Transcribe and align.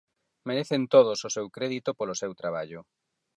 Merecen 0.47 0.81
todos 0.93 1.19
o 1.27 1.33
seu 1.35 1.45
crédito 1.55 1.89
polo 1.99 2.19
seu 2.21 2.31
traballo. 2.41 2.79